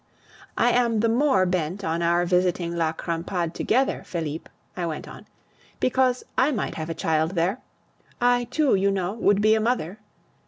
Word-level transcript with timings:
"I 0.57 0.71
am 0.71 1.01
the 1.01 1.07
more 1.09 1.45
bent 1.45 1.83
on 1.83 2.01
our 2.01 2.25
visiting 2.25 2.75
La 2.75 2.91
Crampade 2.91 3.53
together, 3.53 4.01
Felipe," 4.03 4.49
I 4.75 4.87
went 4.87 5.07
on, 5.07 5.27
"because 5.79 6.23
I 6.35 6.51
might 6.51 6.73
have 6.73 6.89
a 6.89 6.95
child 6.95 7.35
there. 7.35 7.59
I 8.19 8.45
too, 8.45 8.73
you 8.73 8.89
know, 8.89 9.13
would 9.13 9.43
be 9.43 9.53
a 9.53 9.61
mother!... 9.61 9.99